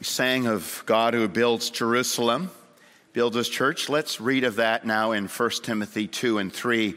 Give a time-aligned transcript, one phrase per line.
[0.00, 2.50] We sang of God who builds Jerusalem,
[3.12, 3.90] builds his church.
[3.90, 6.94] Let's read of that now in 1 Timothy 2 and 3,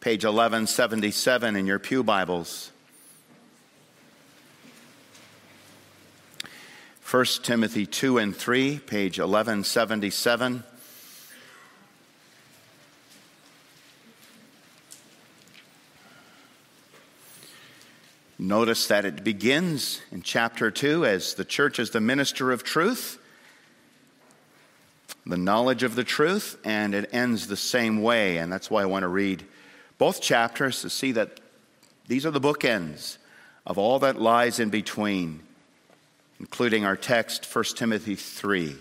[0.00, 2.72] page 1177 in your Pew Bibles.
[7.10, 10.64] 1 Timothy 2 and 3, page 1177.
[18.46, 23.18] Notice that it begins in chapter 2 as the church is the minister of truth,
[25.26, 28.36] the knowledge of the truth, and it ends the same way.
[28.38, 29.44] And that's why I want to read
[29.98, 31.40] both chapters to see that
[32.06, 33.18] these are the bookends
[33.66, 35.40] of all that lies in between,
[36.38, 38.76] including our text, 1 Timothy 3.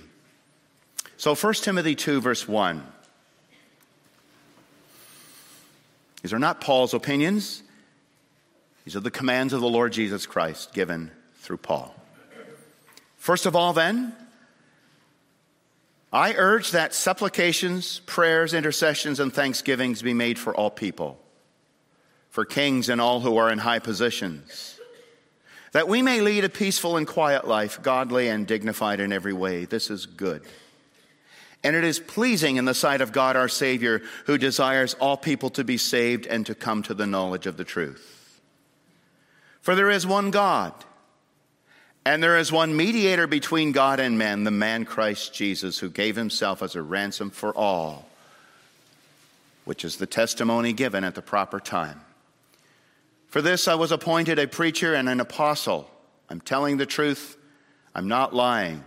[1.18, 2.86] So, 1 Timothy 2, verse 1.
[6.22, 7.64] These are not Paul's opinions.
[8.86, 11.94] These are the commands of the Lord Jesus Christ given through Paul.
[13.18, 14.16] First of all, then,
[16.14, 21.20] I urge that supplications, prayers, intercessions, and thanksgivings be made for all people,
[22.30, 24.80] for kings and all who are in high positions,
[25.72, 29.66] that we may lead a peaceful and quiet life, godly and dignified in every way.
[29.66, 30.44] This is good.
[31.64, 35.50] And it is pleasing in the sight of God our Savior, who desires all people
[35.50, 38.25] to be saved and to come to the knowledge of the truth.
[39.66, 40.74] For there is one God,
[42.06, 46.16] and there is one mediator between God and men, the man Christ Jesus, who gave
[46.16, 48.08] himself as a ransom for all,
[49.64, 52.00] which is the testimony given at the proper time.
[53.30, 55.90] For this I was appointed a preacher and an apostle.
[56.30, 57.36] I'm telling the truth,
[57.96, 58.84] I'm not lying.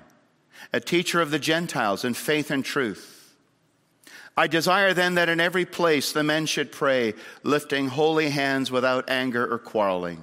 [0.72, 3.34] A teacher of the Gentiles in faith and truth.
[4.36, 9.10] I desire then that in every place the men should pray, lifting holy hands without
[9.10, 10.22] anger or quarreling.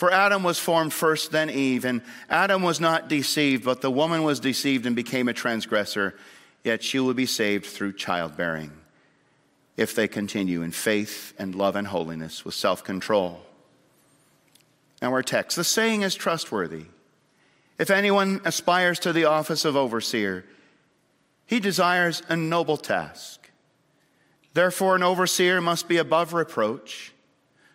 [0.00, 2.00] For Adam was formed first, then Eve, and
[2.30, 6.16] Adam was not deceived, but the woman was deceived and became a transgressor,
[6.64, 8.72] yet she will be saved through childbearing,
[9.76, 13.42] if they continue in faith and love and holiness with self control.
[15.02, 16.86] Now, our text the saying is trustworthy.
[17.78, 20.46] If anyone aspires to the office of overseer,
[21.44, 23.50] he desires a noble task.
[24.54, 27.12] Therefore, an overseer must be above reproach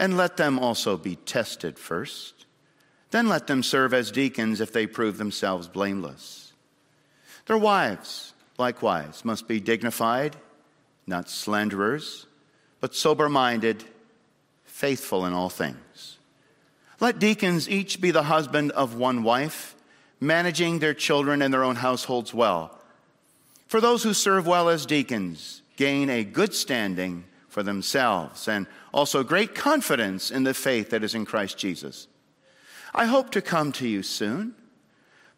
[0.00, 2.46] and let them also be tested first.
[3.10, 6.54] Then let them serve as deacons if they prove themselves blameless.
[7.44, 10.36] Their wives, likewise, must be dignified,
[11.06, 12.26] not slanderers,
[12.80, 13.84] but sober minded,
[14.64, 16.16] faithful in all things.
[16.98, 19.74] Let deacons each be the husband of one wife,
[20.18, 22.78] managing their children and their own households well.
[23.68, 29.22] For those who serve well as deacons gain a good standing for themselves and also
[29.22, 32.08] great confidence in the faith that is in Christ Jesus.
[32.94, 34.54] I hope to come to you soon,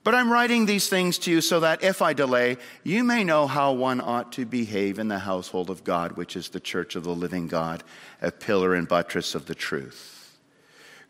[0.04, 3.46] but I'm writing these things to you so that if I delay, you may know
[3.46, 7.04] how one ought to behave in the household of God, which is the church of
[7.04, 7.84] the living God,
[8.20, 10.38] a pillar and buttress of the truth.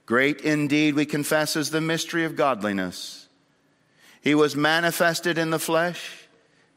[0.05, 3.29] Great indeed, we confess, is the mystery of godliness.
[4.21, 6.29] He was manifested in the flesh,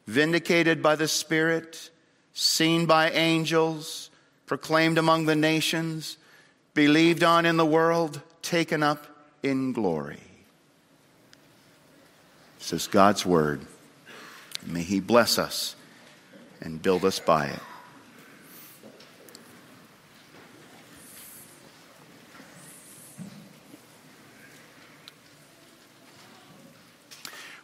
[0.08, 1.90] vindicated by the Spirit,
[2.34, 4.10] seen by angels
[4.46, 6.18] proclaimed among the nations,
[6.74, 9.08] believed on in the world, taken up
[9.42, 10.20] in glory.
[12.60, 13.62] This is God's word.
[14.66, 15.76] May He bless us
[16.62, 17.60] and build us by it.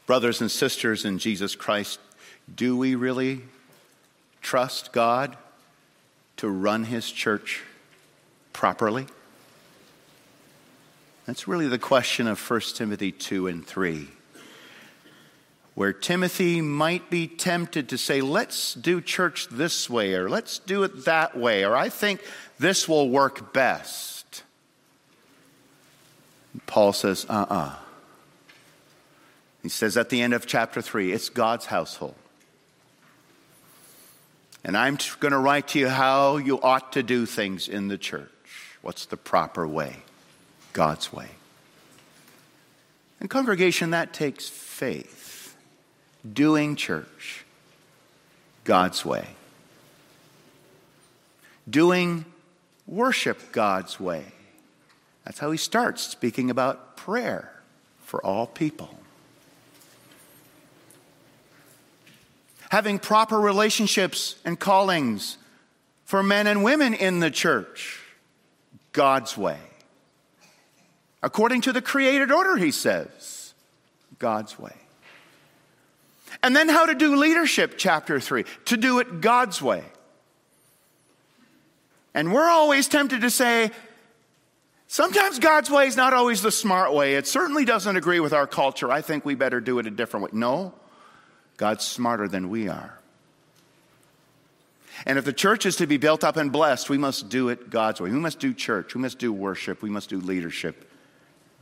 [0.06, 2.00] Brothers and sisters in Jesus Christ,
[2.54, 3.44] do we really
[4.42, 5.38] trust God
[6.42, 7.64] to run His church
[8.52, 9.08] properly?
[11.26, 14.08] That's really the question of 1 Timothy 2 and 3
[15.74, 20.84] where Timothy might be tempted to say, let's do church this way, or let's do
[20.84, 22.22] it that way, or I think
[22.60, 24.44] this will work best.
[26.68, 27.56] Paul says, uh uh-uh.
[27.56, 27.76] uh
[29.64, 32.16] He says at the end of chapter 3, it's God's household.
[34.64, 37.98] And I'm going to write to you how you ought to do things in the
[37.98, 38.30] church.
[38.82, 39.98] What's the proper way?
[40.74, 41.30] God's way.
[43.20, 45.56] And congregation, that takes faith
[46.32, 47.46] doing church
[48.64, 49.28] God's way,
[51.70, 52.26] doing
[52.88, 54.26] worship God's way.
[55.26, 57.52] That's how he starts speaking about prayer
[58.06, 58.98] for all people.
[62.72, 65.38] Having proper relationships and callings
[66.06, 68.00] for men and women in the church,
[68.94, 69.60] God's way.
[71.22, 73.54] According to the created order, he says,
[74.20, 74.74] God's way.
[76.42, 79.84] And then how to do leadership, chapter 3, to do it God's way.
[82.14, 83.72] And we're always tempted to say,
[84.88, 87.16] sometimes God's way is not always the smart way.
[87.16, 88.90] It certainly doesn't agree with our culture.
[88.90, 90.30] I think we better do it a different way.
[90.32, 90.74] No,
[91.62, 92.98] God's smarter than we are.
[95.06, 97.70] And if the church is to be built up and blessed, we must do it
[97.70, 98.10] God's way.
[98.10, 98.96] We must do church.
[98.96, 99.84] We must do worship.
[99.84, 100.92] We must do leadership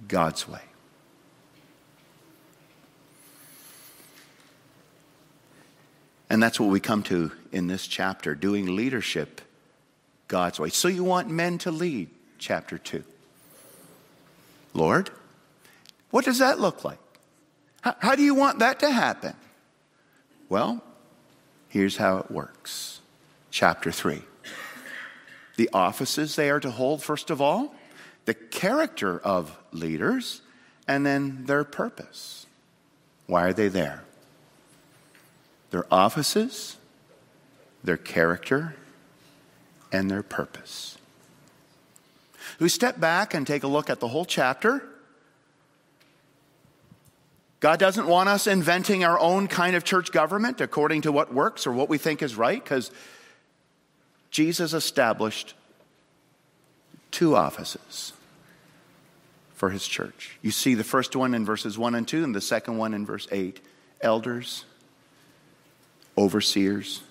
[0.07, 0.61] God's way.
[6.29, 9.41] And that's what we come to in this chapter doing leadership
[10.29, 10.69] God's way.
[10.69, 13.03] So you want men to lead, chapter 2.
[14.73, 15.09] Lord,
[16.09, 16.99] what does that look like?
[17.81, 19.35] How, how, do you want that to happen?
[20.49, 20.83] Well,
[21.69, 22.99] here's how it works.
[23.51, 24.23] Chapter 3.
[25.55, 27.75] The offices they are to hold, first of all,
[28.25, 30.41] the character of leaders,
[30.87, 32.45] and then their purpose.
[33.27, 34.03] Why are they there?
[35.71, 36.77] their offices,
[37.83, 38.75] their character,
[39.91, 40.97] and their purpose.
[42.59, 44.83] We step back and take a look at the whole chapter.
[47.59, 51.67] God doesn't want us inventing our own kind of church government according to what works
[51.67, 52.91] or what we think is right, because
[54.31, 55.56] Jesus established
[57.11, 58.13] two offices
[59.56, 60.38] for his church.
[60.41, 63.06] You see the first one in verses 1 and 2, and the second one in
[63.06, 63.59] verse 8
[64.00, 64.63] elders
[66.19, 67.01] overseers,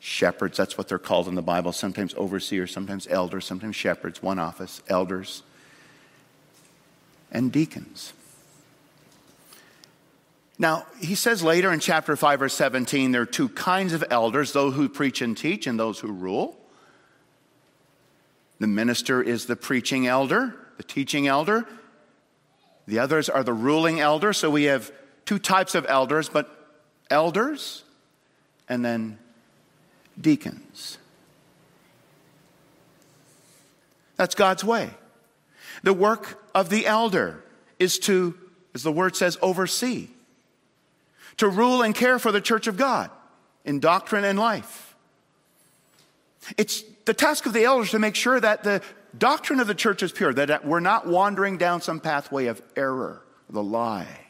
[0.00, 1.72] shepherds, that's what they're called in the Bible.
[1.72, 5.42] Sometimes overseers, sometimes elders, sometimes shepherds, one office, elders,
[7.32, 8.12] and deacons.
[10.58, 14.52] Now, he says later in chapter 5, verse 17, there are two kinds of elders
[14.52, 16.58] those who preach and teach, and those who rule.
[18.58, 21.66] The minister is the preaching elder, the teaching elder.
[22.86, 24.32] The others are the ruling elder.
[24.32, 24.90] So we have
[25.26, 26.48] two types of elders, but
[27.10, 27.84] elders
[28.68, 29.18] and then
[30.18, 30.98] deacons.
[34.16, 34.90] That's God's way.
[35.82, 37.44] The work of the elder
[37.78, 38.34] is to,
[38.74, 40.08] as the word says, oversee,
[41.38, 43.10] to rule and care for the church of God
[43.64, 44.94] in doctrine and life.
[46.56, 48.82] It's the task of the elders to make sure that the
[49.16, 53.22] doctrine of the church is pure, that we're not wandering down some pathway of error,
[53.50, 54.26] the lie.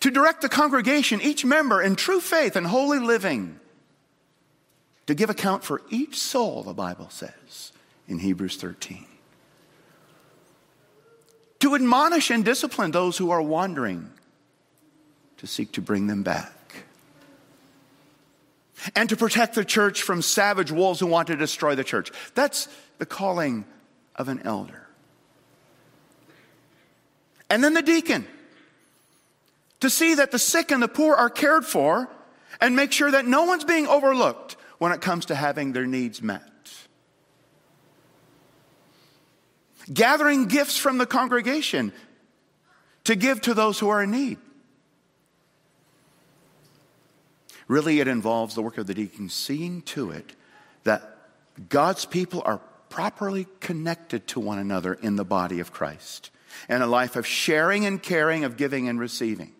[0.00, 3.58] to direct the congregation, each member, in true faith and holy living,
[5.06, 7.72] to give account for each soul, the Bible says
[8.06, 9.07] in Hebrews 13.
[11.60, 14.10] To admonish and discipline those who are wandering,
[15.38, 16.52] to seek to bring them back.
[18.94, 22.12] And to protect the church from savage wolves who want to destroy the church.
[22.34, 23.64] That's the calling
[24.14, 24.86] of an elder.
[27.50, 28.26] And then the deacon
[29.80, 32.08] to see that the sick and the poor are cared for
[32.60, 36.22] and make sure that no one's being overlooked when it comes to having their needs
[36.22, 36.42] met.
[39.92, 41.92] Gathering gifts from the congregation
[43.04, 44.38] to give to those who are in need.
[47.68, 50.34] Really, it involves the work of the deacon seeing to it
[50.84, 51.16] that
[51.68, 56.30] God's people are properly connected to one another in the body of Christ
[56.68, 59.52] and a life of sharing and caring, of giving and receiving.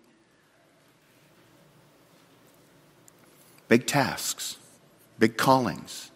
[3.68, 4.56] Big tasks,
[5.18, 6.10] big callings,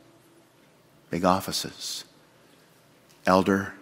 [1.11, 2.05] big offices.
[3.27, 3.75] Elder,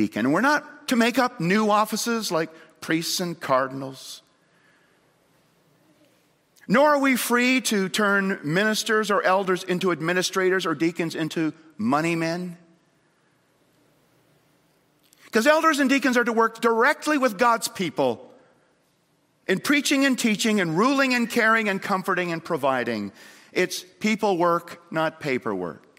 [0.00, 0.24] deacon.
[0.24, 2.48] And we're not to make up new offices like
[2.80, 4.22] priests and cardinals.
[6.66, 12.16] Nor are we free to turn ministers or elders into administrators or deacons into money
[12.16, 12.56] men.
[15.24, 18.26] Because elders and deacons are to work directly with God's people
[19.46, 23.12] in preaching and teaching and ruling and caring and comforting and providing.
[23.52, 25.89] It's people work, not paperwork.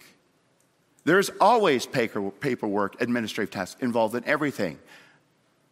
[1.03, 4.77] There's always paperwork, administrative tasks involved in everything,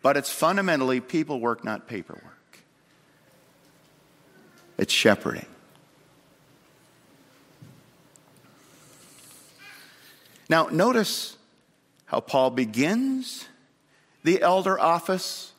[0.01, 2.23] but it's fundamentally people work, not paperwork.
[4.77, 5.45] It's shepherding.
[10.49, 11.37] Now, notice
[12.05, 13.47] how Paul begins
[14.23, 15.51] the elder office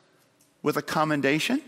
[0.63, 1.63] with a commendation.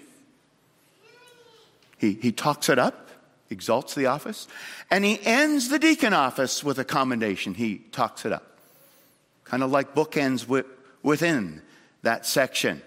[1.99, 3.09] He, he talks it up,
[3.53, 4.49] exalts the office,
[4.91, 7.55] and he ends the deacon office with a commendation.
[7.55, 8.59] He talks it up.
[9.45, 10.65] Kind of like bookends
[11.03, 11.63] within
[12.03, 12.83] that section.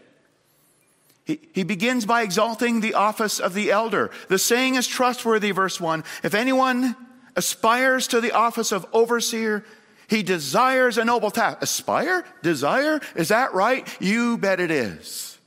[1.25, 4.11] He, he begins by exalting the office of the elder.
[4.27, 6.03] The saying is trustworthy, verse 1.
[6.23, 6.95] If anyone
[7.35, 9.65] aspires to the office of overseer,
[10.07, 11.61] he desires a noble task.
[11.61, 12.25] Aspire?
[12.43, 13.01] Desire?
[13.15, 13.87] Is that right?
[13.99, 15.37] You bet it is.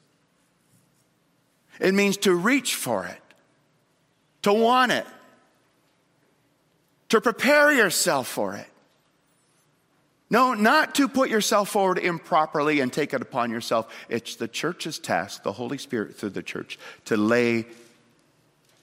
[1.80, 3.20] It means to reach for it
[4.49, 5.07] to want it,
[7.11, 8.67] to prepare yourself for it.
[10.31, 13.95] No, not to put yourself forward improperly and take it upon yourself.
[14.09, 17.67] It's the church's task, the Holy Spirit through the church, to lay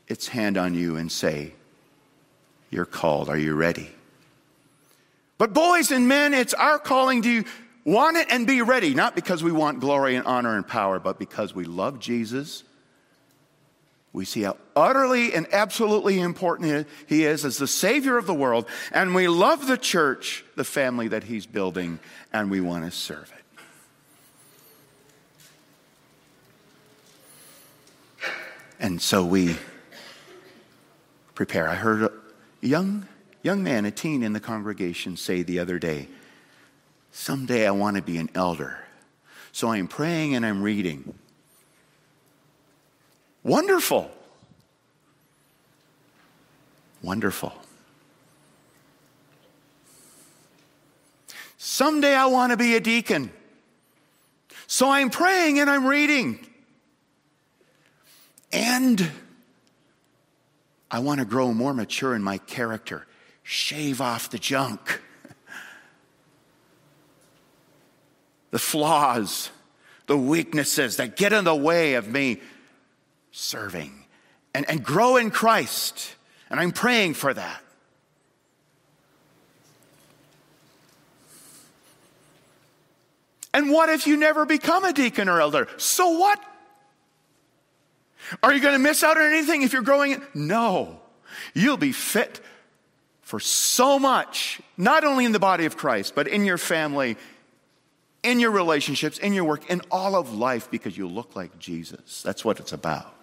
[0.08, 1.54] its hand on you and say,
[2.70, 3.30] You're called.
[3.30, 3.90] Are you ready?
[5.38, 7.44] But, boys and men, it's our calling to
[7.84, 11.20] want it and be ready, not because we want glory and honor and power, but
[11.20, 12.64] because we love Jesus
[14.16, 18.66] we see how utterly and absolutely important he is as the Savior of the world.
[18.94, 22.00] And we love the church, the family that he's building,
[22.32, 23.44] and we want to serve it.
[28.80, 29.58] And so we
[31.34, 31.68] prepare.
[31.68, 32.12] I heard a
[32.62, 33.08] young,
[33.44, 36.08] young man, a teen in the congregation, say the other day,
[37.12, 38.80] Someday I want to be an elder.
[39.52, 41.16] So I'm praying and I'm reading.
[43.46, 44.10] Wonderful.
[47.04, 47.54] Wonderful.
[51.58, 53.32] Someday I want to be a deacon.
[54.66, 56.40] So I'm praying and I'm reading.
[58.52, 59.12] And
[60.90, 63.06] I want to grow more mature in my character,
[63.44, 65.04] shave off the junk,
[68.50, 69.52] the flaws,
[70.08, 72.42] the weaknesses that get in the way of me
[73.36, 74.06] serving
[74.54, 76.16] and, and grow in Christ.
[76.50, 77.62] And I'm praying for that.
[83.54, 85.68] And what if you never become a deacon or elder?
[85.78, 86.44] So what?
[88.44, 90.22] Are you going to miss out on anything if you're growing?
[90.34, 91.00] No.
[91.54, 92.42] You'll be fit
[93.22, 97.18] for so much, not only in the body of Christ, but in your family,
[98.24, 102.22] in your relationships, in your work, in all of life, because you look like Jesus.
[102.24, 103.15] That's what it's about.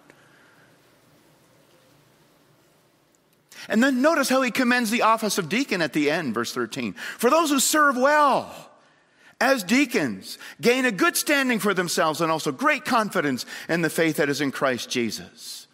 [3.69, 6.93] And then notice how he commends the office of deacon at the end, verse 13.
[6.93, 8.53] For those who serve well
[9.39, 14.17] as deacons gain a good standing for themselves and also great confidence in the faith
[14.17, 15.67] that is in Christ Jesus.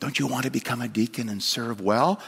[0.00, 2.20] Don't you want to become a deacon and serve well?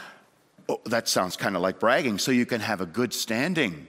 [0.67, 3.87] Oh, that sounds kind of like bragging, so you can have a good standing.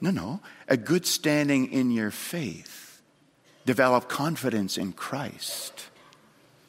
[0.00, 3.02] No, no, a good standing in your faith.
[3.66, 5.86] Develop confidence in Christ.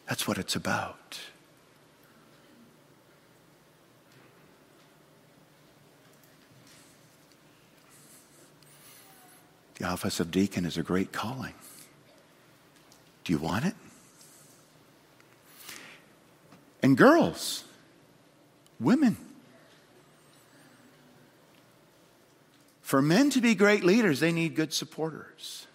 [0.08, 1.20] That's what it's about.
[9.80, 11.54] The office of deacon is a great calling.
[13.24, 13.76] Do you want it?
[16.82, 17.64] And girls,
[18.80, 19.18] women,
[22.82, 25.66] for men to be great leaders, they need good supporters,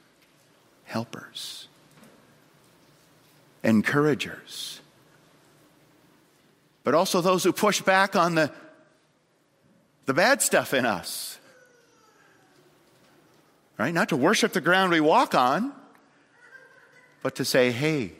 [0.84, 1.66] helpers
[3.62, 4.80] encouragers,
[6.84, 8.50] but also those who push back on the,
[10.06, 11.38] the bad stuff in us.
[13.78, 13.94] Right?
[13.94, 15.72] Not to worship the ground we walk on,
[17.22, 18.12] but to say, hey,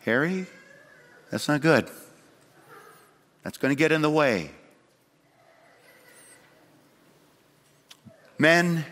[0.00, 0.46] Harry,
[1.30, 1.88] that's not good.
[3.42, 4.50] That's going to get in the way.
[8.38, 8.84] Men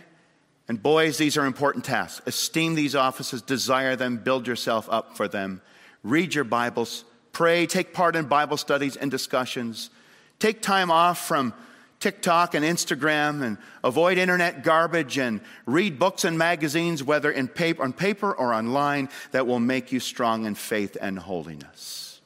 [0.69, 2.23] and boys, these are important tasks.
[2.27, 5.61] Esteem these offices, desire them, build yourself up for them.
[6.03, 9.91] Read your Bibles, pray, take part in Bible studies and discussions.
[10.39, 11.53] Take time off from
[12.01, 17.83] TikTok and Instagram and avoid internet garbage and read books and magazines, whether in paper,
[17.83, 22.21] on paper or online, that will make you strong in faith and holiness.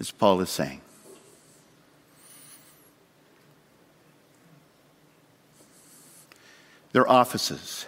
[0.00, 0.80] As Paul is saying.
[6.94, 7.86] Their offices,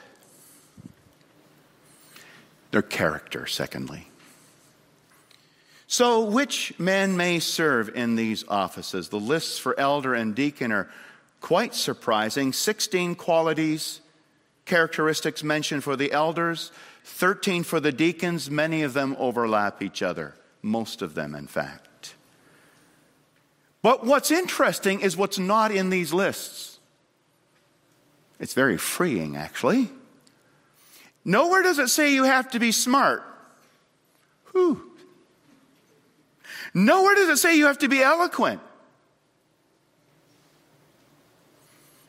[2.73, 4.09] their character, secondly.
[5.87, 9.09] So, which men may serve in these offices?
[9.09, 10.91] The lists for elder and deacon are
[11.41, 14.01] quite surprising 16 qualities,
[14.65, 16.73] characteristics mentioned for the elders,
[17.05, 18.51] 13 for the deacons.
[18.51, 22.17] Many of them overlap each other, most of them, in fact.
[23.83, 26.76] But what's interesting is what's not in these lists.
[28.39, 29.91] It's very freeing, actually.
[31.25, 33.25] Nowhere does it say you have to be smart.
[34.53, 34.83] Whew.
[36.75, 38.61] Nowhere does it say you have to be eloquent.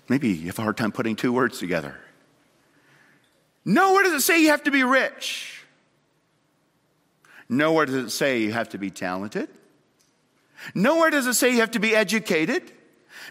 [0.09, 1.95] Maybe you have a hard time putting two words together.
[3.65, 5.65] Nowhere does it say you have to be rich.
[7.49, 9.49] Nowhere does it say you have to be talented.
[10.73, 12.71] Nowhere does it say you have to be educated.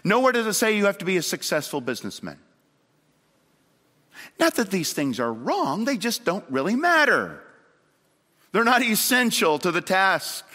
[0.03, 2.37] Nowhere does it say you have to be a successful businessman.
[4.39, 7.41] Not that these things are wrong, they just don't really matter.
[8.51, 10.45] They're not essential to the task.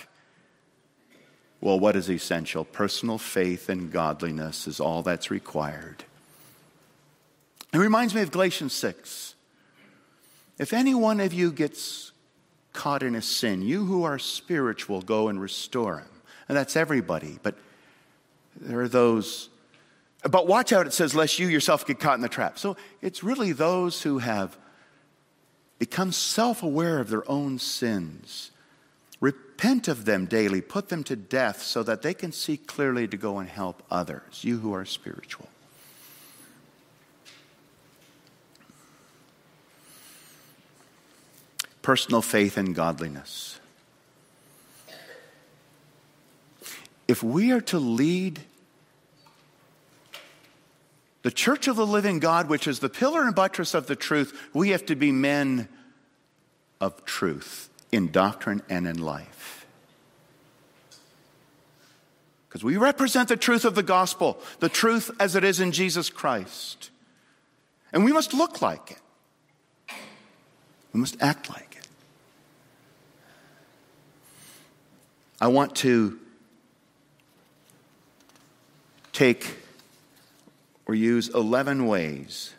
[1.60, 2.64] Well, what is essential?
[2.64, 6.04] Personal faith and godliness is all that's required.
[7.72, 9.34] It reminds me of Galatians 6.
[10.58, 12.12] If any one of you gets
[12.72, 16.08] caught in a sin, you who are spiritual go and restore him.
[16.48, 17.54] And that's everybody, but
[18.60, 19.48] there are those.
[20.30, 22.58] But watch out, it says, lest you yourself get caught in the trap.
[22.58, 24.56] So it's really those who have
[25.78, 28.52] become self aware of their own sins
[29.22, 33.16] Repent of them daily, put them to death so that they can see clearly to
[33.16, 35.48] go and help others, you who are spiritual.
[41.82, 43.60] Personal faith and godliness.
[47.06, 48.40] If we are to lead
[51.22, 54.50] the church of the living God, which is the pillar and buttress of the truth,
[54.52, 55.68] we have to be men
[56.80, 59.66] of truth in doctrine and in life.
[62.48, 66.10] Because we represent the truth of the gospel, the truth as it is in Jesus
[66.10, 66.90] Christ.
[67.92, 69.94] And we must look like it,
[70.92, 71.86] we must act like it.
[75.40, 76.18] I want to
[79.12, 79.61] take
[80.92, 82.52] or use 11 ways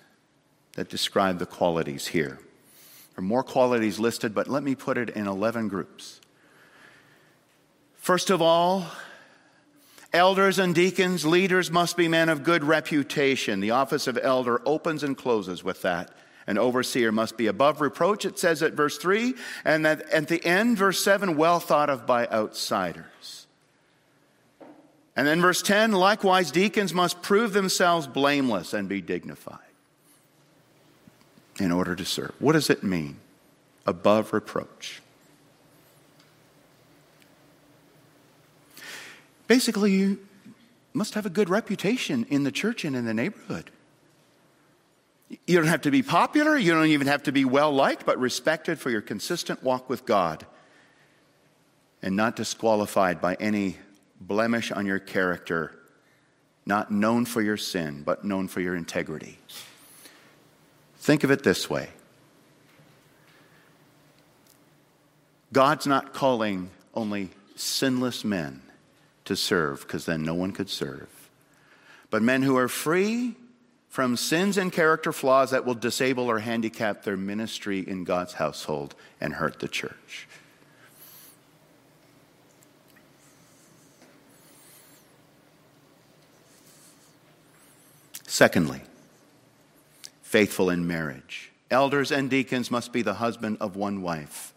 [0.74, 2.39] that describe the qualities here.
[2.39, 6.19] There are more qualities listed, but let me put it in 11 groups.
[7.96, 8.88] First of all,
[10.12, 13.60] elders and deacons, leaders must be men of good reputation.
[13.60, 16.10] The office of elder opens and closes with that.
[16.48, 20.43] An overseer must be above reproach, it says at verse 3, and that at the
[20.43, 23.42] end, verse 7, well thought of by outsiders.
[25.15, 29.60] And then verse 10, likewise, deacons must prove themselves blameless and be dignified
[31.60, 32.34] in order to serve.
[32.39, 33.17] What does it mean?
[33.86, 35.02] Above reproach.
[39.47, 40.19] Basically, you
[40.93, 43.69] must have a good reputation in the church and in the neighborhood.
[45.45, 48.19] You don't have to be popular, you don't even have to be well liked, but
[48.19, 50.45] respected for your consistent walk with God
[52.02, 53.78] and not disqualified by any
[54.27, 55.77] blemish on your character,
[56.65, 59.38] not known for your sin, but known for your integrity.
[60.97, 61.89] Think of it this way
[65.51, 68.62] God's not calling only sinless men
[69.25, 71.07] to serve, because then no one could serve,
[72.09, 73.36] but men who are free
[73.89, 78.95] from sins and character flaws that will disable or handicap their ministry in God's household
[79.21, 80.27] and hurt the church.
[88.34, 88.82] Secondly,
[90.24, 91.52] faithful in marriage.
[91.69, 94.56] Elders and deacons must be the husband of one wife.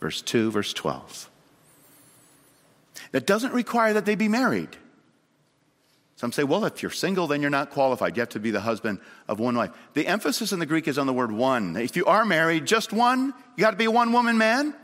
[0.00, 1.30] Verse 2, verse 12.
[3.12, 4.76] That doesn't require that they be married.
[6.16, 8.16] Some say, well, if you're single, then you're not qualified.
[8.16, 9.70] You have to be the husband of one wife.
[9.94, 11.76] The emphasis in the Greek is on the word one.
[11.76, 14.74] If you are married, just one, you got to be a one woman man.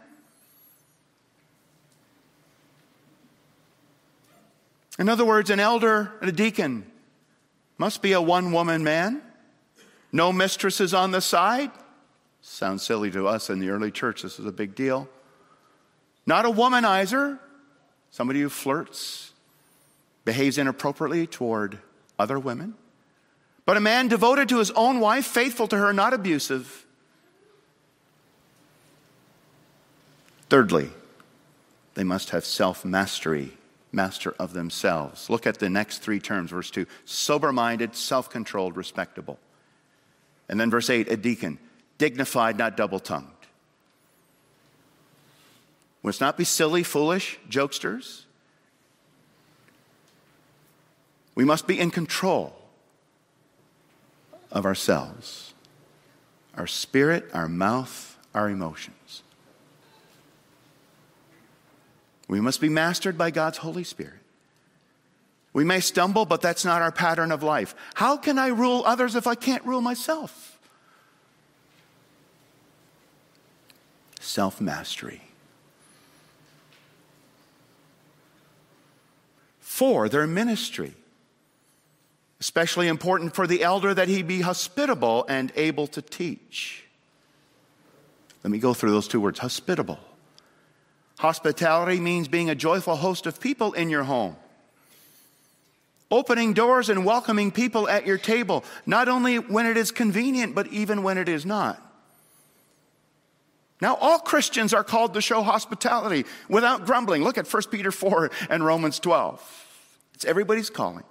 [4.97, 6.87] In other words, an elder and a deacon
[7.83, 9.21] must be a one woman man,
[10.13, 11.69] no mistresses on the side.
[12.41, 14.23] Sounds silly to us in the early church.
[14.23, 15.09] This is a big deal.
[16.25, 17.41] Not a womanizer,
[18.13, 19.33] somebody who flirts,
[20.25, 21.81] behaves inappropriately toward
[22.21, 22.75] other women,
[23.67, 26.87] but a man devoted to his own wife, faithful to her, not abusive.
[30.49, 30.91] Thirdly,
[31.95, 33.55] they must have self mastery,
[33.93, 35.29] master of themselves.
[35.29, 39.39] Look at the next three terms, verse 2 sober minded, self controlled, respectable.
[40.49, 41.59] And then verse 8 a deacon,
[41.99, 43.29] dignified, not double tongued.
[46.03, 48.23] Must not be silly, foolish jokesters.
[51.35, 52.55] We must be in control
[54.51, 55.55] of ourselves,
[56.57, 58.97] our spirit, our mouth, our emotions.
[62.29, 64.21] We must be mastered by God's Holy Spirit.
[65.53, 67.75] We may stumble, but that's not our pattern of life.
[67.95, 70.59] How can I rule others if I can't rule myself?
[74.21, 75.23] Self mastery.
[79.61, 80.95] For their ministry.
[82.41, 86.85] Especially important for the elder that he be hospitable and able to teach.
[88.43, 90.01] Let me go through those two words hospitable.
[91.23, 94.35] Hospitality means being a joyful host of people in your home.
[96.11, 100.67] Opening doors and welcoming people at your table, not only when it is convenient, but
[100.73, 101.81] even when it is not.
[103.81, 107.23] Now, all Christians are called to show hospitality without grumbling.
[107.23, 109.69] Look at 1 Peter 4 and Romans 12.
[110.15, 111.05] It's everybody's calling.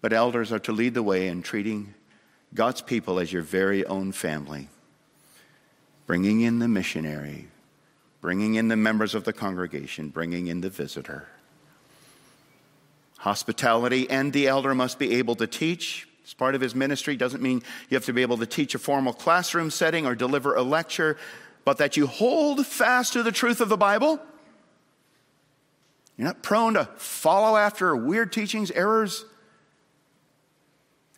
[0.00, 1.94] But elders are to lead the way in treating
[2.54, 4.68] God's people as your very own family,
[6.06, 7.48] bringing in the missionary,
[8.20, 11.26] bringing in the members of the congregation, bringing in the visitor.
[13.18, 16.08] Hospitality and the elder must be able to teach.
[16.24, 18.78] As part of his ministry doesn't mean you have to be able to teach a
[18.78, 21.16] formal classroom setting or deliver a lecture,
[21.64, 24.20] but that you hold fast to the truth of the Bible.
[26.16, 29.24] You're not prone to follow after weird teachings, errors.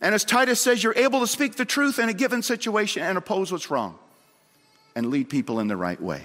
[0.01, 3.19] And as Titus says, you're able to speak the truth in a given situation and
[3.19, 3.99] oppose what's wrong
[4.95, 6.23] and lead people in the right way.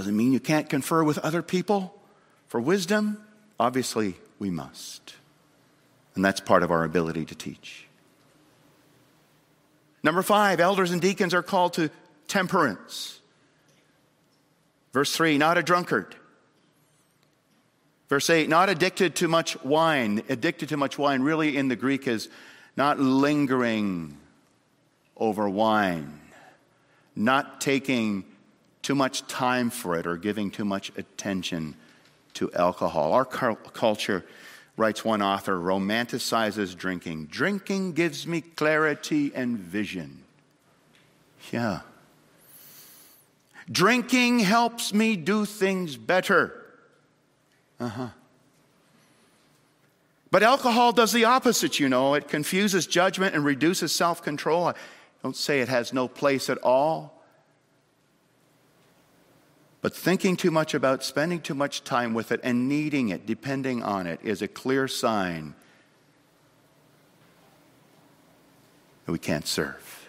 [0.00, 1.94] Doesn't mean you can't confer with other people
[2.48, 3.22] for wisdom.
[3.58, 5.12] Obviously, we must.
[6.14, 7.86] And that's part of our ability to teach.
[10.02, 11.90] Number five, elders and deacons are called to
[12.28, 13.20] temperance.
[14.94, 16.16] Verse three, not a drunkard
[18.08, 20.22] Verse 8, not addicted to much wine.
[20.30, 22.30] Addicted to much wine, really in the Greek, is
[22.74, 24.16] not lingering
[25.14, 26.18] over wine,
[27.14, 28.24] not taking
[28.82, 31.74] too much time for it or giving too much attention
[32.34, 33.12] to alcohol.
[33.12, 34.24] Our culture,
[34.80, 37.26] writes one author, romanticizes drinking.
[37.26, 40.22] Drinking gives me clarity and vision.
[41.52, 41.80] Yeah.
[43.70, 46.56] Drinking helps me do things better.
[47.78, 48.08] Uh huh.
[50.30, 52.14] But alcohol does the opposite, you know.
[52.14, 54.68] It confuses judgment and reduces self control.
[54.68, 54.74] I
[55.22, 57.19] don't say it has no place at all.
[59.82, 63.82] But thinking too much about spending too much time with it and needing it, depending
[63.82, 65.54] on it, is a clear sign
[69.06, 70.08] that we can't serve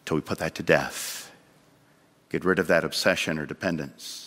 [0.00, 1.32] until we put that to death.
[2.28, 4.26] Get rid of that obsession or dependence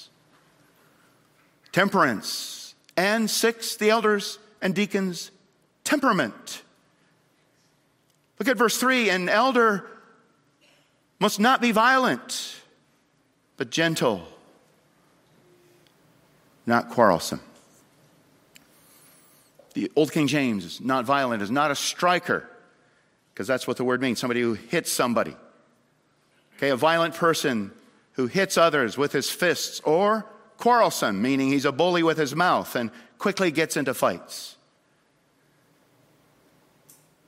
[1.71, 5.31] temperance, and six, the elders and deacons'
[5.83, 6.63] temperament.
[8.37, 9.85] Look at verse 3 an elder
[11.19, 12.58] must not be violent,
[13.59, 14.25] but gentle,
[16.65, 17.41] not quarrelsome.
[19.73, 22.49] The Old King James is not violent, is not a striker,
[23.33, 25.35] because that's what the word means somebody who hits somebody.
[26.55, 27.71] Okay, a violent person
[28.13, 32.73] who hits others with his fists or quarrelsome, meaning he's a bully with his mouth
[32.77, 34.55] and quickly gets into fights.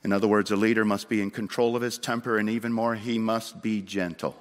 [0.02, 2.94] In other words, a leader must be in control of his temper, and even more,
[2.94, 4.34] he must be gentle.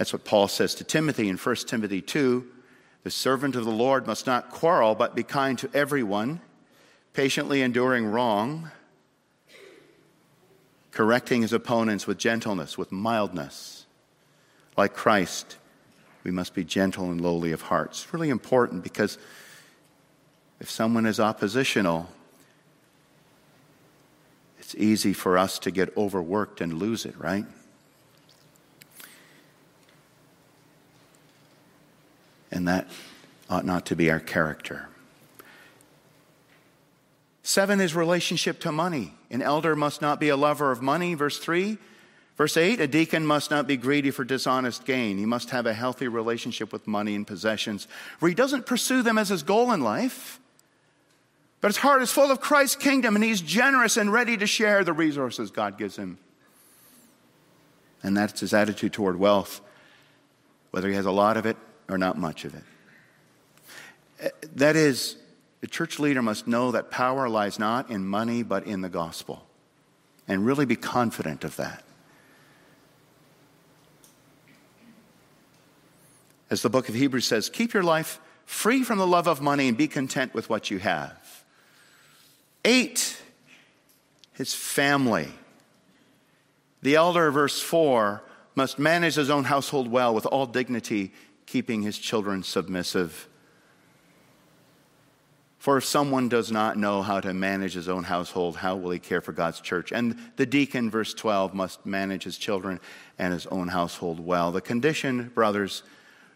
[0.00, 2.46] That's what Paul says to Timothy in 1 Timothy 2.
[3.02, 6.40] The servant of the Lord must not quarrel, but be kind to everyone,
[7.12, 8.70] patiently enduring wrong,
[10.90, 13.84] correcting his opponents with gentleness, with mildness,
[14.74, 15.58] like Christ
[16.24, 17.90] we must be gentle and lowly of heart.
[17.90, 19.18] It's really important because
[20.60, 22.08] if someone is oppositional,
[24.58, 27.44] it's easy for us to get overworked and lose it, right?
[32.50, 32.88] And that
[33.48, 34.88] ought not to be our character.
[37.42, 39.14] Seven is relationship to money.
[39.30, 41.78] An elder must not be a lover of money, verse 3.
[42.36, 45.18] Verse 8 a deacon must not be greedy for dishonest gain.
[45.18, 47.86] He must have a healthy relationship with money and possessions,
[48.18, 50.40] where he doesn't pursue them as his goal in life,
[51.60, 54.84] but his heart is full of Christ's kingdom and he's generous and ready to share
[54.84, 56.16] the resources God gives him.
[58.02, 59.60] And that's his attitude toward wealth,
[60.70, 61.58] whether he has a lot of it
[61.90, 62.62] or not much of it.
[64.22, 65.16] Uh, that is,
[65.60, 69.46] the church leader must know that power lies not in money but in the gospel,
[70.28, 71.84] and really be confident of that.
[76.50, 79.68] As the book of Hebrews says, keep your life free from the love of money
[79.68, 81.44] and be content with what you have.
[82.64, 83.16] Eight,
[84.32, 85.28] his family.
[86.82, 88.22] The elder, verse 4,
[88.56, 91.12] must manage his own household well with all dignity,
[91.50, 93.26] keeping his children submissive.
[95.58, 99.00] For if someone does not know how to manage his own household, how will he
[99.00, 99.90] care for God's church?
[99.90, 102.78] And the deacon, verse 12, must manage his children
[103.18, 104.52] and his own household well.
[104.52, 105.82] The condition, brothers,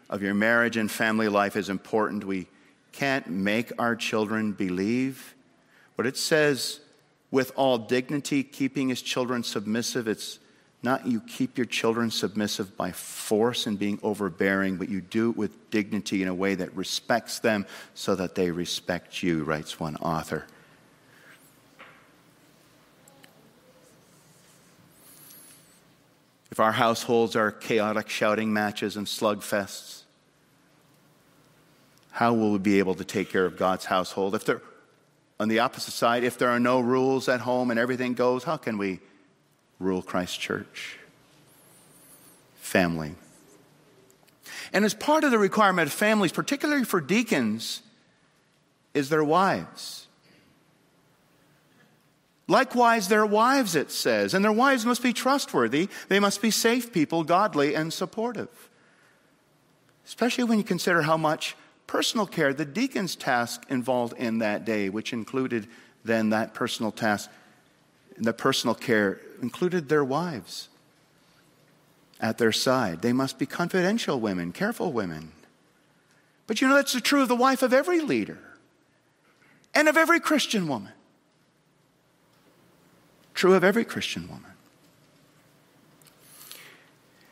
[0.09, 2.25] of your marriage and family life is important.
[2.25, 2.47] We
[2.91, 5.33] can't make our children believe.
[5.95, 6.81] What it says,
[7.31, 10.09] with all dignity, keeping his children submissive.
[10.09, 10.39] It's
[10.85, 15.35] not you keep your children submissive by force and being overbearing, but you do it
[15.35, 19.97] with dignity in a way that respects them so that they respect you, writes one
[19.97, 20.45] author.
[26.51, 30.03] If our households are chaotic shouting matches and slugfests,
[32.11, 34.35] how will we be able to take care of God's household?
[34.35, 34.61] If there,
[35.37, 38.55] on the opposite side, if there are no rules at home and everything goes, how
[38.55, 39.01] can we
[39.79, 40.97] rule Christ Church?
[42.55, 43.15] Family.
[44.73, 47.81] And as part of the requirement of families, particularly for deacons,
[48.93, 50.07] is their wives.
[52.47, 55.89] Likewise, their wives, it says, and their wives must be trustworthy.
[56.09, 58.69] They must be safe people, godly, and supportive.
[60.05, 61.55] Especially when you consider how much
[61.87, 65.67] personal care, the deacon's task involved in that day, which included
[66.03, 67.31] then that personal task,
[68.17, 70.69] the personal care included their wives
[72.19, 73.01] at their side.
[73.01, 75.31] They must be confidential women, careful women.
[76.47, 78.39] But you know, that's the true of the wife of every leader
[79.73, 80.93] and of every Christian woman.
[83.33, 84.51] True of every Christian woman.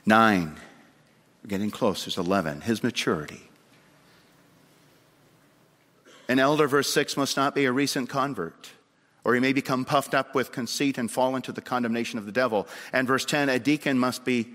[0.05, 0.57] Nine,
[1.41, 3.49] we're getting close, there's 11, his maturity.
[6.27, 8.71] An elder, verse 6, must not be a recent convert,
[9.23, 12.31] or he may become puffed up with conceit and fall into the condemnation of the
[12.31, 12.67] devil.
[12.91, 14.47] And verse 10, a deacon must be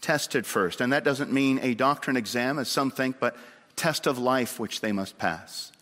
[0.00, 0.80] tested first.
[0.80, 3.36] And that doesn't mean a doctrine exam, as some think, but
[3.76, 5.72] test of life which they must pass.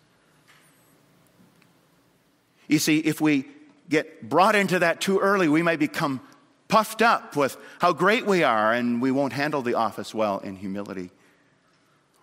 [2.68, 3.46] You see, if we
[3.88, 6.20] get brought into that too early, we may become
[6.68, 10.56] puffed up with how great we are, and we won't handle the office well in
[10.56, 11.10] humility.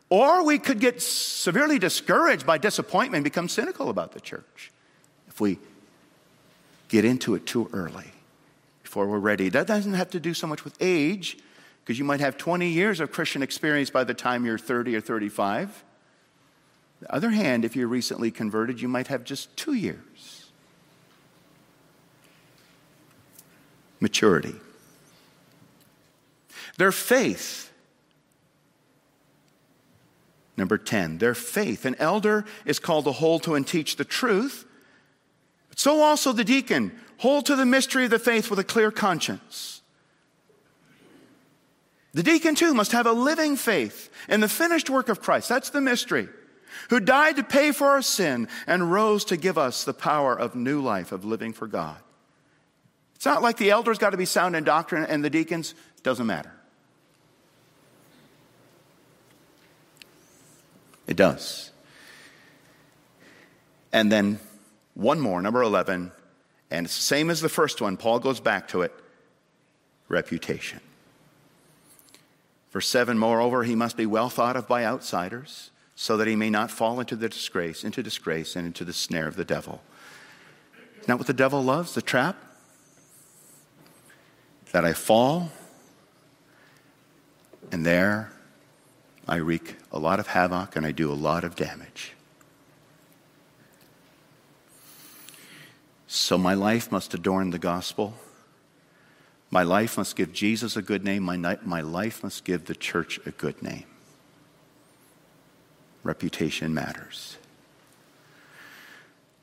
[0.10, 4.72] Or we could get severely discouraged by disappointment and become cynical about the church
[5.28, 5.60] if we
[6.90, 8.12] get into it too early
[8.84, 9.48] before we're ready.
[9.48, 11.38] That doesn't have to do so much with age,
[11.86, 15.02] because you might have 20 years of Christian experience by the time you're 30 or
[15.02, 15.84] 35.
[17.00, 20.50] The other hand, if you're recently converted, you might have just two years.
[24.02, 24.56] Maturity.
[26.78, 27.70] Their faith
[30.60, 31.86] Number 10, their faith.
[31.86, 34.66] An elder is called to hold to and teach the truth.
[35.80, 39.80] So also the deacon, hold to the mystery of the faith with a clear conscience.
[42.12, 45.48] The deacon too must have a living faith in the finished work of Christ.
[45.48, 46.28] That's the mystery.
[46.90, 50.54] Who died to pay for our sin and rose to give us the power of
[50.54, 51.96] new life, of living for God.
[53.16, 56.28] It's not like the elders got to be sound in doctrine and the deacons, doesn't
[56.28, 56.52] matter.
[61.08, 61.72] It does.
[63.94, 64.42] And then
[65.00, 66.12] one more, number 11,
[66.70, 67.96] and it's the same as the first one.
[67.96, 68.94] Paul goes back to it
[70.10, 70.82] reputation.
[72.72, 76.50] Verse 7 Moreover, he must be well thought of by outsiders, so that he may
[76.50, 79.82] not fall into the disgrace, into disgrace, and into the snare of the devil.
[80.96, 82.36] Isn't that what the devil loves, the trap?
[84.72, 85.52] That I fall,
[87.72, 88.32] and there
[89.28, 92.14] I wreak a lot of havoc and I do a lot of damage.
[96.30, 98.14] So my life must adorn the gospel.
[99.50, 101.24] My life must give Jesus a good name.
[101.24, 103.86] My, my life must give the church a good name.
[106.04, 107.40] reputation matters.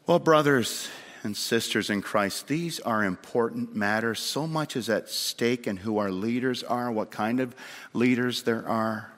[0.07, 0.89] Well, brothers
[1.25, 4.21] and sisters in Christ, these are important matters.
[4.21, 7.57] So much is at stake in who our leaders are, what kind of
[7.95, 9.11] leaders there are.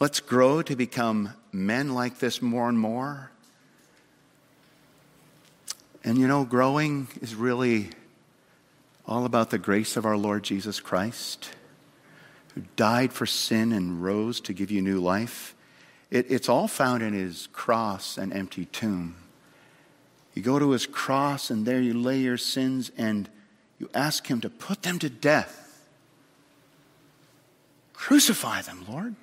[0.00, 3.30] Let's grow to become men like this more and more.
[6.06, 7.88] And you know, growing is really
[9.08, 11.50] all about the grace of our Lord Jesus Christ,
[12.54, 15.56] who died for sin and rose to give you new life.
[16.12, 19.16] It, it's all found in his cross and empty tomb.
[20.32, 23.28] You go to his cross, and there you lay your sins, and
[23.80, 25.88] you ask him to put them to death.
[27.94, 29.16] Crucify them, Lord.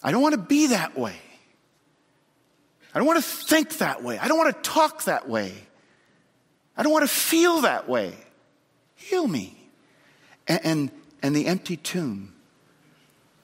[0.00, 1.16] I don't want to be that way.
[2.96, 4.18] I don't want to think that way.
[4.18, 5.52] I don't want to talk that way.
[6.78, 8.14] I don't want to feel that way.
[8.94, 9.68] Heal me.
[10.48, 10.90] And, and,
[11.22, 12.32] and the empty tomb.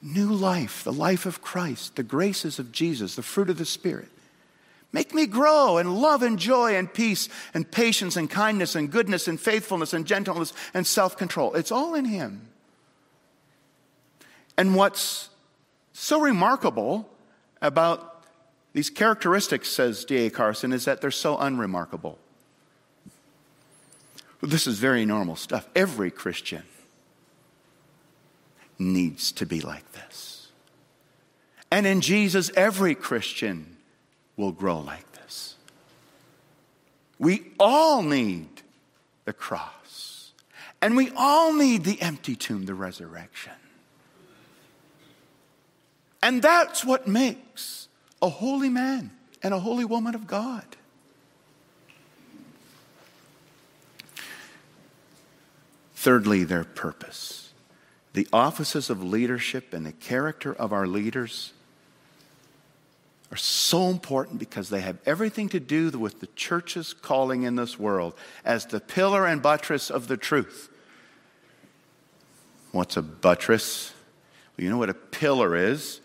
[0.01, 4.07] New life, the life of Christ, the graces of Jesus, the fruit of the Spirit.
[4.91, 9.27] Make me grow in love and joy and peace and patience and kindness and goodness
[9.27, 11.53] and faithfulness and gentleness and self control.
[11.53, 12.47] It's all in Him.
[14.57, 15.29] And what's
[15.93, 17.07] so remarkable
[17.61, 18.12] about
[18.73, 20.29] these characteristics, says D.A.
[20.29, 22.17] Carson, is that they're so unremarkable.
[24.41, 25.69] This is very normal stuff.
[25.75, 26.63] Every Christian
[28.77, 30.49] needs to be like this.
[31.71, 33.77] And in Jesus, every Christian
[34.35, 35.55] will grow like this.
[37.19, 38.49] We all need
[39.25, 40.33] the cross,
[40.81, 43.53] and we all need the empty tomb, the resurrection.
[46.21, 47.82] And that's what makes
[48.23, 49.11] a holy man
[49.43, 50.63] and a holy woman of God.
[55.93, 57.51] Thirdly, their purpose.
[58.13, 61.51] The offices of leadership and the character of our leaders
[63.31, 67.77] are so important because they have everything to do with the church's calling in this
[67.77, 68.13] world
[68.45, 70.69] as the pillar and buttress of the truth.
[72.71, 73.91] What's a buttress?
[74.55, 75.99] Well, you know what a pillar is?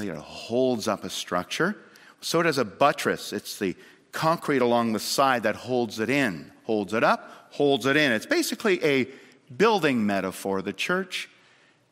[0.00, 1.76] It holds up a structure.
[2.20, 3.32] So does a buttress.
[3.32, 3.76] It's the
[4.12, 8.12] concrete along the side that holds it in, holds it up, holds it in.
[8.12, 9.08] It's basically a
[9.56, 10.62] building metaphor.
[10.62, 11.28] The church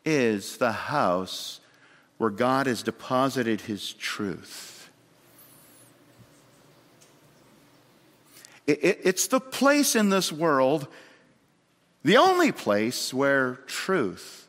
[0.04, 1.60] is the house
[2.18, 4.68] where God has deposited his truth.
[8.64, 10.86] it's the place in this world,
[12.04, 14.46] the only place where truth,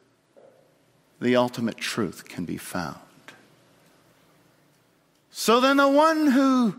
[1.19, 2.99] the ultimate truth, can be found.
[5.35, 6.75] So then, the one who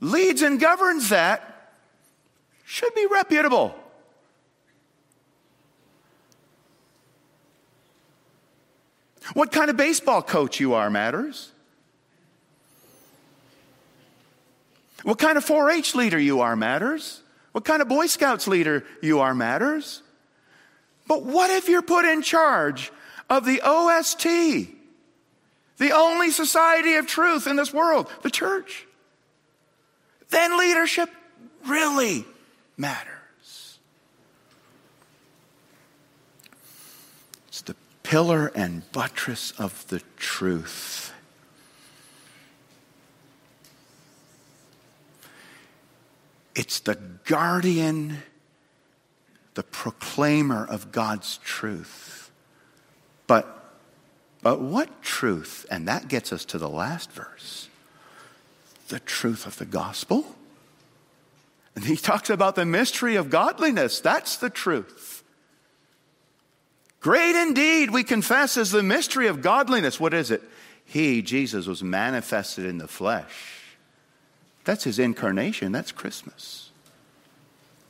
[0.00, 1.70] leads and governs that
[2.64, 3.72] should be reputable.
[9.32, 11.52] What kind of baseball coach you are matters.
[15.04, 17.22] What kind of 4 H leader you are matters.
[17.52, 20.02] What kind of Boy Scouts leader you are matters.
[21.06, 22.90] But what if you're put in charge
[23.30, 24.83] of the OST?
[25.78, 28.86] The only society of truth in this world, the church,
[30.30, 31.10] then leadership
[31.66, 32.24] really
[32.76, 33.78] matters.
[37.48, 41.12] It's the pillar and buttress of the truth.
[46.54, 48.22] It's the guardian,
[49.54, 52.30] the proclaimer of God's truth.
[53.26, 53.63] But
[54.44, 55.64] but what truth?
[55.70, 57.68] And that gets us to the last verse
[58.88, 60.36] the truth of the gospel.
[61.74, 63.98] And he talks about the mystery of godliness.
[64.00, 65.24] That's the truth.
[67.00, 69.98] Great indeed, we confess, is the mystery of godliness.
[69.98, 70.42] What is it?
[70.84, 73.62] He, Jesus, was manifested in the flesh.
[74.64, 75.72] That's his incarnation.
[75.72, 76.70] That's Christmas.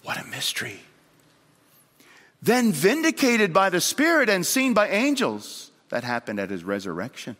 [0.04, 0.80] What a mystery.
[2.40, 5.72] Then vindicated by the Spirit and seen by angels.
[5.94, 7.36] That happened at his resurrection,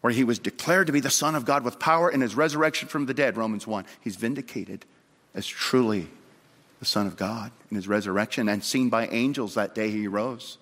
[0.00, 2.88] where he was declared to be the Son of God with power in his resurrection
[2.88, 3.84] from the dead, Romans 1.
[4.00, 4.86] He's vindicated
[5.34, 6.08] as truly
[6.78, 10.56] the Son of God in his resurrection and seen by angels that day he rose.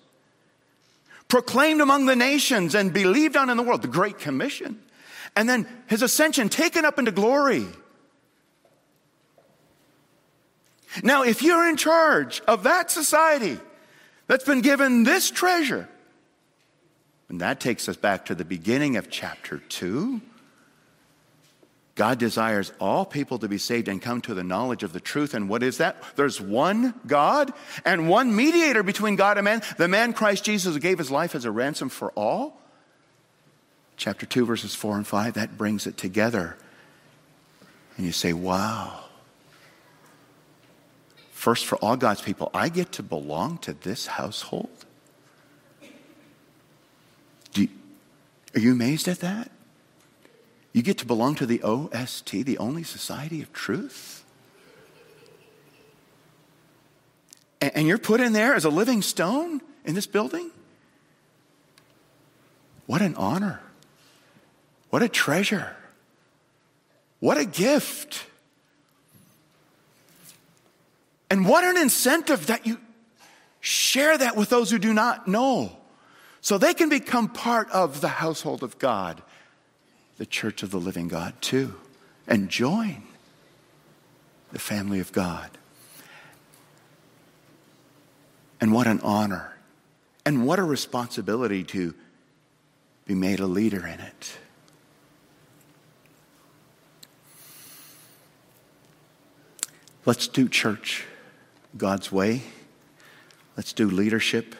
[1.29, 4.77] Proclaimed among the nations and believed on in the world, the Great Commission.
[5.37, 7.65] And then his ascension taken up into glory.
[11.01, 13.57] Now, if you're in charge of that society
[14.27, 15.87] that's been given this treasure,
[17.31, 20.19] and that takes us back to the beginning of chapter 2.
[21.95, 25.33] God desires all people to be saved and come to the knowledge of the truth.
[25.33, 26.03] And what is that?
[26.17, 27.53] There's one God
[27.85, 31.33] and one mediator between God and man, the man Christ Jesus who gave his life
[31.33, 32.59] as a ransom for all.
[33.95, 36.57] Chapter 2, verses 4 and 5, that brings it together.
[37.95, 39.05] And you say, wow.
[41.31, 44.85] First, for all God's people, I get to belong to this household?
[48.53, 49.51] Are you amazed at that?
[50.73, 54.23] You get to belong to the OST, the only society of truth.
[57.59, 60.49] And you're put in there as a living stone in this building?
[62.87, 63.61] What an honor.
[64.89, 65.75] What a treasure.
[67.19, 68.25] What a gift.
[71.29, 72.79] And what an incentive that you
[73.59, 75.77] share that with those who do not know
[76.41, 79.21] so they can become part of the household of God
[80.17, 81.73] the church of the living God too
[82.27, 83.01] and join
[84.51, 85.49] the family of God.
[88.59, 89.57] And what an honor
[90.23, 91.95] and what a responsibility to
[93.05, 94.37] be made a leader in it.
[100.05, 101.05] Let's do church
[101.75, 102.43] God's way.
[103.57, 104.55] Let's do leadership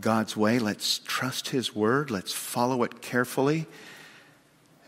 [0.00, 0.58] God's way.
[0.58, 2.10] Let's trust His word.
[2.10, 3.66] Let's follow it carefully.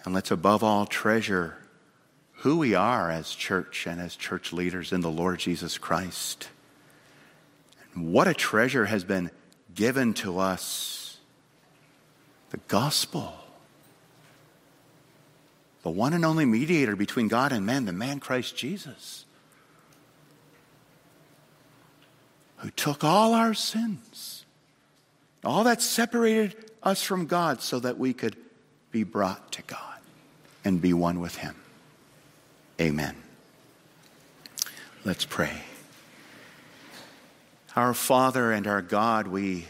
[0.04, 1.56] And let's above all treasure
[2.40, 6.48] who we are as church and as church leaders in the Lord Jesus Christ.
[7.94, 9.30] And what a treasure has been
[9.74, 11.18] given to us
[12.50, 13.34] the gospel.
[15.82, 19.24] The one and only mediator between God and man, the man Christ Jesus,
[22.58, 24.39] who took all our sins,
[25.44, 28.36] all that separated us from God, so that we could
[28.90, 29.98] be brought to God
[30.64, 31.54] and be one with Him.
[32.80, 33.16] Amen.
[35.04, 35.62] Let's pray.
[37.76, 39.66] Our Father and our God, we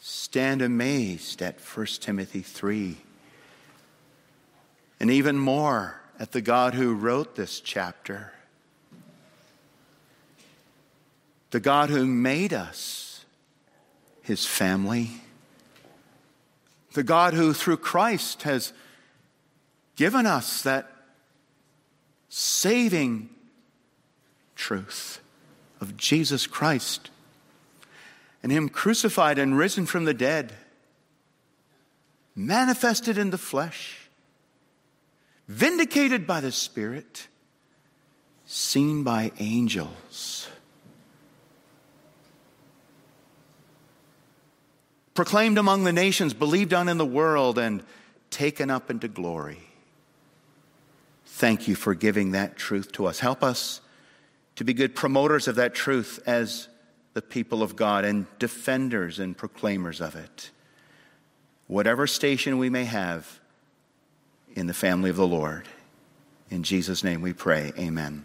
[0.00, 2.96] stand amazed at 1 Timothy 3,
[5.00, 8.32] and even more at the God who wrote this chapter,
[11.50, 13.07] the God who made us
[14.28, 15.10] his family,
[16.92, 18.74] the God who through Christ has
[19.96, 20.92] given us that
[22.28, 23.30] saving
[24.54, 25.20] truth
[25.80, 27.08] of Jesus Christ
[28.42, 30.52] and Him crucified and risen from the dead,
[32.36, 34.10] manifested in the flesh,
[35.48, 37.28] vindicated by the Spirit,
[38.44, 40.48] seen by angels.
[45.18, 47.82] Proclaimed among the nations, believed on in the world, and
[48.30, 49.58] taken up into glory.
[51.26, 53.18] Thank you for giving that truth to us.
[53.18, 53.80] Help us
[54.54, 56.68] to be good promoters of that truth as
[57.14, 60.52] the people of God and defenders and proclaimers of it.
[61.66, 63.40] Whatever station we may have
[64.54, 65.66] in the family of the Lord.
[66.48, 67.72] In Jesus' name we pray.
[67.76, 68.24] Amen.